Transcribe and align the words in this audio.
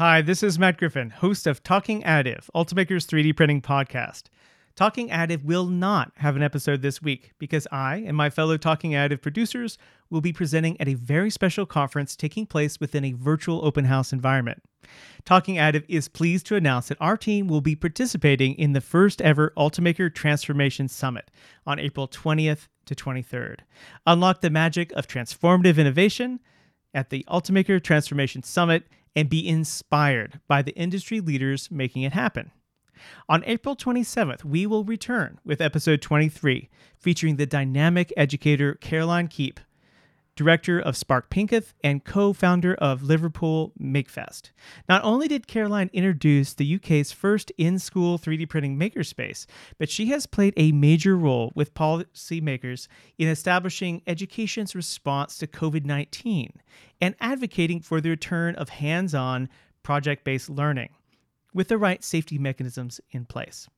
Hi, 0.00 0.22
this 0.22 0.42
is 0.42 0.58
Matt 0.58 0.78
Griffin, 0.78 1.10
host 1.10 1.46
of 1.46 1.62
Talking 1.62 2.02
Additive, 2.04 2.48
Ultimaker's 2.54 3.06
3D 3.06 3.36
printing 3.36 3.60
podcast. 3.60 4.30
Talking 4.74 5.10
Additive 5.10 5.44
will 5.44 5.66
not 5.66 6.12
have 6.16 6.36
an 6.36 6.42
episode 6.42 6.80
this 6.80 7.02
week 7.02 7.32
because 7.38 7.68
I 7.70 7.96
and 7.96 8.16
my 8.16 8.30
fellow 8.30 8.56
Talking 8.56 8.92
Additive 8.92 9.20
producers 9.20 9.76
will 10.08 10.22
be 10.22 10.32
presenting 10.32 10.80
at 10.80 10.88
a 10.88 10.94
very 10.94 11.28
special 11.28 11.66
conference 11.66 12.16
taking 12.16 12.46
place 12.46 12.80
within 12.80 13.04
a 13.04 13.12
virtual 13.12 13.62
open 13.62 13.84
house 13.84 14.10
environment. 14.10 14.62
Talking 15.26 15.56
Additive 15.56 15.84
is 15.86 16.08
pleased 16.08 16.46
to 16.46 16.56
announce 16.56 16.88
that 16.88 16.96
our 16.98 17.18
team 17.18 17.46
will 17.46 17.60
be 17.60 17.76
participating 17.76 18.54
in 18.54 18.72
the 18.72 18.80
first 18.80 19.20
ever 19.20 19.52
Ultimaker 19.54 20.14
Transformation 20.14 20.88
Summit 20.88 21.30
on 21.66 21.78
April 21.78 22.08
20th 22.08 22.68
to 22.86 22.94
23rd. 22.94 23.58
Unlock 24.06 24.40
the 24.40 24.48
magic 24.48 24.92
of 24.92 25.06
transformative 25.06 25.76
innovation 25.76 26.40
at 26.94 27.10
the 27.10 27.22
Ultimaker 27.28 27.82
Transformation 27.82 28.42
Summit 28.42 28.84
and 29.14 29.28
be 29.28 29.46
inspired 29.46 30.40
by 30.48 30.62
the 30.62 30.74
industry 30.76 31.20
leaders 31.20 31.70
making 31.70 32.02
it 32.02 32.12
happen. 32.12 32.52
On 33.28 33.42
April 33.46 33.76
27th, 33.76 34.44
we 34.44 34.66
will 34.66 34.84
return 34.84 35.38
with 35.44 35.60
episode 35.60 36.02
23, 36.02 36.68
featuring 36.98 37.36
the 37.36 37.46
dynamic 37.46 38.12
educator 38.16 38.74
Caroline 38.74 39.28
Keep, 39.28 39.58
director 40.40 40.80
of 40.80 40.96
Spark 40.96 41.28
Pinketh 41.28 41.74
and 41.84 42.02
co 42.02 42.32
founder 42.32 42.72
of 42.76 43.02
Liverpool 43.02 43.74
MakeFest. 43.78 44.52
Not 44.88 45.04
only 45.04 45.28
did 45.28 45.46
Caroline 45.46 45.90
introduce 45.92 46.54
the 46.54 46.76
UK's 46.76 47.12
first 47.12 47.52
in 47.58 47.78
school 47.78 48.18
3D 48.18 48.48
printing 48.48 48.78
makerspace, 48.78 49.44
but 49.76 49.90
she 49.90 50.06
has 50.06 50.24
played 50.24 50.54
a 50.56 50.72
major 50.72 51.14
role 51.14 51.52
with 51.54 51.74
policymakers 51.74 52.88
in 53.18 53.28
establishing 53.28 54.00
education's 54.06 54.74
response 54.74 55.36
to 55.36 55.46
COVID 55.46 55.84
19 55.84 56.54
and 57.02 57.14
advocating 57.20 57.82
for 57.82 58.00
the 58.00 58.08
return 58.08 58.54
of 58.54 58.70
hands 58.70 59.14
on, 59.14 59.46
project 59.82 60.24
based 60.24 60.48
learning 60.48 60.88
with 61.52 61.68
the 61.68 61.76
right 61.76 62.02
safety 62.02 62.38
mechanisms 62.38 62.98
in 63.10 63.26
place. 63.26 63.68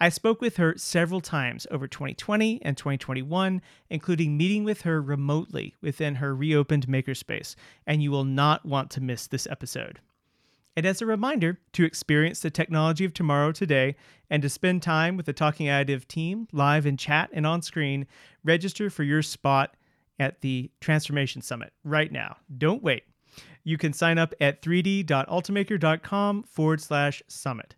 I 0.00 0.08
spoke 0.08 0.40
with 0.40 0.56
her 0.56 0.74
several 0.76 1.20
times 1.20 1.66
over 1.70 1.88
2020 1.88 2.60
and 2.62 2.76
2021, 2.76 3.62
including 3.90 4.36
meeting 4.36 4.64
with 4.64 4.82
her 4.82 5.00
remotely 5.00 5.74
within 5.80 6.16
her 6.16 6.34
reopened 6.34 6.86
makerspace, 6.86 7.54
and 7.86 8.02
you 8.02 8.10
will 8.10 8.24
not 8.24 8.64
want 8.64 8.90
to 8.92 9.00
miss 9.00 9.26
this 9.26 9.46
episode. 9.48 10.00
And 10.76 10.84
as 10.84 11.00
a 11.00 11.06
reminder 11.06 11.58
to 11.72 11.84
experience 11.84 12.40
the 12.40 12.50
technology 12.50 13.04
of 13.06 13.14
tomorrow 13.14 13.50
today 13.50 13.96
and 14.28 14.42
to 14.42 14.50
spend 14.50 14.82
time 14.82 15.16
with 15.16 15.24
the 15.24 15.32
Talking 15.32 15.68
Additive 15.68 16.06
team 16.06 16.48
live 16.52 16.84
in 16.84 16.98
chat 16.98 17.30
and 17.32 17.46
on 17.46 17.62
screen, 17.62 18.06
register 18.44 18.90
for 18.90 19.02
your 19.02 19.22
spot 19.22 19.74
at 20.18 20.42
the 20.42 20.70
Transformation 20.80 21.40
Summit 21.40 21.72
right 21.82 22.12
now. 22.12 22.36
Don't 22.58 22.82
wait. 22.82 23.04
You 23.64 23.78
can 23.78 23.92
sign 23.92 24.18
up 24.18 24.34
at 24.40 24.62
3d.ultimaker.com 24.62 26.42
forward 26.44 26.80
slash 26.80 27.22
summit. 27.26 27.74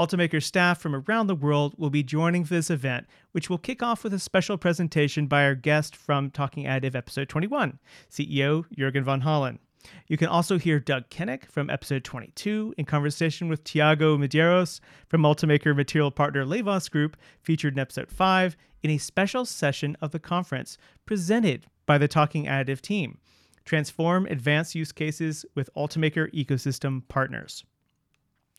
Ultimaker 0.00 0.42
staff 0.42 0.80
from 0.80 0.94
around 0.94 1.26
the 1.26 1.34
world 1.34 1.74
will 1.76 1.90
be 1.90 2.02
joining 2.02 2.42
for 2.42 2.54
this 2.54 2.70
event, 2.70 3.06
which 3.32 3.50
will 3.50 3.58
kick 3.58 3.82
off 3.82 4.02
with 4.02 4.14
a 4.14 4.18
special 4.18 4.56
presentation 4.56 5.26
by 5.26 5.44
our 5.44 5.54
guest 5.54 5.94
from 5.94 6.30
Talking 6.30 6.64
Additive 6.64 6.94
episode 6.94 7.28
21, 7.28 7.78
CEO 8.10 8.64
Jurgen 8.74 9.04
von 9.04 9.20
Hollen. 9.20 9.58
You 10.06 10.16
can 10.16 10.28
also 10.28 10.58
hear 10.58 10.80
Doug 10.80 11.10
Kenick 11.10 11.50
from 11.50 11.68
episode 11.68 12.02
22 12.02 12.76
in 12.78 12.86
conversation 12.86 13.50
with 13.50 13.62
Tiago 13.62 14.16
Medeiros 14.16 14.80
from 15.06 15.20
Ultimaker 15.20 15.76
Material 15.76 16.10
Partner 16.10 16.46
Lehvoss 16.46 16.90
Group, 16.90 17.18
featured 17.42 17.74
in 17.74 17.78
episode 17.78 18.10
5, 18.10 18.56
in 18.82 18.88
a 18.88 18.96
special 18.96 19.44
session 19.44 19.98
of 20.00 20.12
the 20.12 20.18
conference 20.18 20.78
presented 21.04 21.66
by 21.84 21.98
the 21.98 22.08
Talking 22.08 22.46
Additive 22.46 22.80
team. 22.80 23.18
Transform 23.66 24.24
advanced 24.30 24.74
use 24.74 24.92
cases 24.92 25.44
with 25.54 25.68
Ultimaker 25.76 26.32
ecosystem 26.32 27.06
partners. 27.08 27.64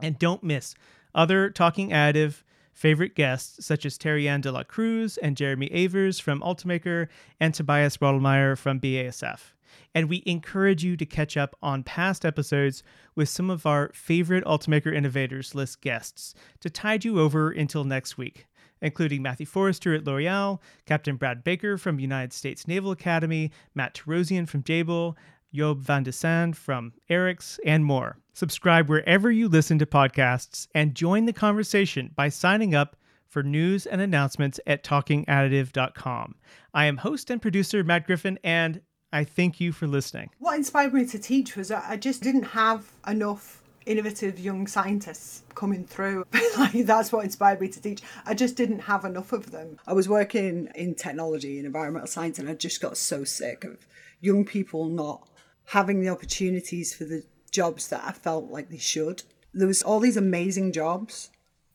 And 0.00 0.18
don't 0.18 0.42
miss 0.44 0.74
other 1.18 1.50
Talking 1.50 1.90
Additive 1.90 2.44
favorite 2.72 3.16
guests 3.16 3.66
such 3.66 3.84
as 3.84 3.98
Terry-Ann 3.98 4.40
de 4.40 4.52
la 4.52 4.62
Cruz 4.62 5.16
and 5.18 5.36
Jeremy 5.36 5.66
Avers 5.66 6.20
from 6.20 6.40
Ultimaker 6.40 7.08
and 7.40 7.52
Tobias 7.52 7.96
Rodelmeier 7.96 8.56
from 8.56 8.78
BASF. 8.78 9.52
And 9.94 10.08
we 10.08 10.22
encourage 10.26 10.84
you 10.84 10.96
to 10.96 11.04
catch 11.04 11.36
up 11.36 11.56
on 11.60 11.82
past 11.82 12.24
episodes 12.24 12.84
with 13.16 13.28
some 13.28 13.50
of 13.50 13.66
our 13.66 13.90
favorite 13.94 14.44
Ultimaker 14.44 14.94
Innovators 14.94 15.56
list 15.56 15.80
guests 15.80 16.34
to 16.60 16.70
tide 16.70 17.04
you 17.04 17.18
over 17.18 17.50
until 17.50 17.82
next 17.82 18.16
week, 18.16 18.46
including 18.80 19.20
Matthew 19.20 19.46
Forrester 19.46 19.94
at 19.94 20.04
L'Oreal, 20.04 20.60
Captain 20.86 21.16
Brad 21.16 21.42
Baker 21.42 21.78
from 21.78 21.98
United 21.98 22.32
States 22.32 22.68
Naval 22.68 22.92
Academy, 22.92 23.50
Matt 23.74 23.94
Tarosian 23.94 24.48
from 24.48 24.62
Jabil, 24.62 25.16
Job 25.52 25.82
van 25.82 26.02
de 26.02 26.12
Sand 26.12 26.56
from 26.56 26.92
ERIKS, 27.08 27.58
and 27.64 27.84
more. 27.84 28.18
Subscribe 28.32 28.88
wherever 28.88 29.30
you 29.30 29.48
listen 29.48 29.78
to 29.78 29.86
podcasts 29.86 30.68
and 30.74 30.94
join 30.94 31.26
the 31.26 31.32
conversation 31.32 32.10
by 32.14 32.28
signing 32.28 32.74
up 32.74 32.96
for 33.26 33.42
news 33.42 33.86
and 33.86 34.00
announcements 34.00 34.60
at 34.66 34.84
talkingadditive.com. 34.84 36.34
I 36.74 36.84
am 36.86 36.98
host 36.98 37.30
and 37.30 37.42
producer 37.42 37.82
Matt 37.84 38.06
Griffin, 38.06 38.38
and 38.44 38.80
I 39.12 39.24
thank 39.24 39.60
you 39.60 39.72
for 39.72 39.86
listening. 39.86 40.30
What 40.38 40.56
inspired 40.56 40.94
me 40.94 41.06
to 41.06 41.18
teach 41.18 41.56
was 41.56 41.70
I 41.70 41.96
just 41.96 42.22
didn't 42.22 42.44
have 42.44 42.90
enough 43.06 43.62
innovative 43.86 44.38
young 44.38 44.66
scientists 44.66 45.42
coming 45.54 45.84
through. 45.84 46.24
like 46.58 46.84
that's 46.84 47.10
what 47.10 47.24
inspired 47.24 47.60
me 47.60 47.68
to 47.68 47.80
teach. 47.80 48.02
I 48.26 48.34
just 48.34 48.54
didn't 48.54 48.80
have 48.80 49.04
enough 49.04 49.32
of 49.32 49.50
them. 49.50 49.78
I 49.86 49.94
was 49.94 50.08
working 50.08 50.68
in 50.74 50.94
technology 50.94 51.56
and 51.56 51.66
environmental 51.66 52.06
science 52.06 52.38
and 52.38 52.48
I 52.50 52.54
just 52.54 52.82
got 52.82 52.98
so 52.98 53.24
sick 53.24 53.64
of 53.64 53.86
young 54.20 54.44
people 54.44 54.86
not 54.86 55.26
having 55.68 56.00
the 56.00 56.08
opportunities 56.08 56.94
for 56.94 57.04
the 57.04 57.22
jobs 57.50 57.88
that 57.88 58.02
I 58.04 58.12
felt 58.12 58.50
like 58.50 58.70
they 58.70 58.78
should. 58.78 59.22
There 59.52 59.66
was 59.66 59.82
all 59.82 60.00
these 60.00 60.16
amazing 60.16 60.72
jobs, 60.72 61.30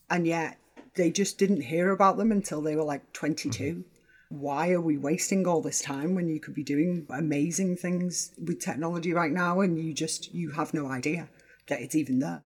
and 0.09 0.25
yet 0.25 0.57
they 0.95 1.11
just 1.11 1.37
didn't 1.37 1.61
hear 1.61 1.91
about 1.91 2.17
them 2.17 2.31
until 2.31 2.61
they 2.61 2.75
were 2.75 2.83
like 2.83 3.13
22. 3.13 3.63
Mm-hmm. 3.63 3.81
Why 4.29 4.71
are 4.71 4.81
we 4.81 4.97
wasting 4.97 5.45
all 5.45 5.61
this 5.61 5.79
time 5.79 6.15
when 6.15 6.27
you 6.27 6.39
could 6.39 6.55
be 6.55 6.63
doing 6.63 7.05
amazing 7.09 7.77
things 7.77 8.31
with 8.43 8.59
technology 8.59 9.13
right 9.13 9.31
now 9.31 9.61
and 9.61 9.77
you 9.77 9.93
just 9.93 10.33
you 10.33 10.51
have 10.51 10.73
no 10.73 10.87
idea 10.87 11.29
that 11.67 11.81
it's 11.81 11.93
even 11.93 12.17
there? 12.17 12.41